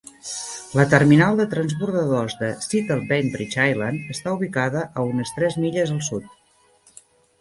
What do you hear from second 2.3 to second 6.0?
de Seattle-Bainbridge Island està ubicada a unes tres milles